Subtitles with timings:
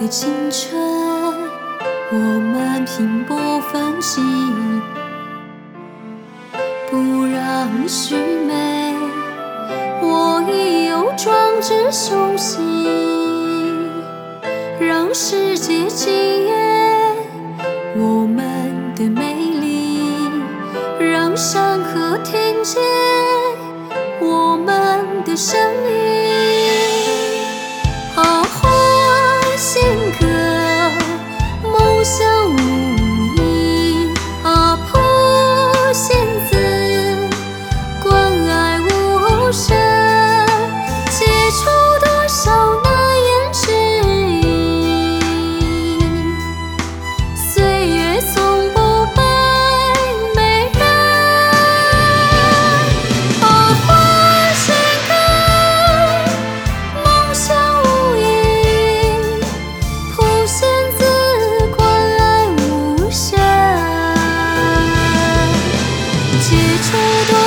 [0.00, 0.80] 的青春，
[2.10, 4.80] 我们拼搏奋进，
[6.90, 8.94] 不让虚美。
[10.00, 13.90] 我已有壮志雄心，
[14.80, 17.14] 让世界惊艳
[17.94, 20.30] 我们的美丽，
[20.98, 22.80] 让山河听见
[24.18, 26.09] 我们的声音。
[66.82, 67.39] 结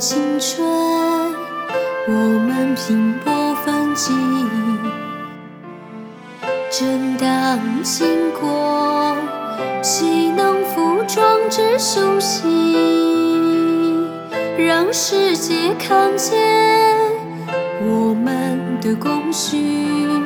[0.00, 0.66] 青春，
[2.08, 4.16] 我们拼搏奋进，
[6.70, 9.14] 正当经过，
[9.82, 14.08] 岂能负壮志雄心？
[14.56, 16.38] 让世界看见
[17.82, 20.24] 我们的功勋，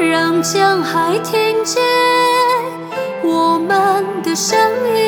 [0.00, 1.82] 让江海听见
[3.22, 4.58] 我们的声
[4.96, 5.01] 音。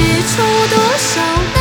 [0.00, 1.59] 写出多少？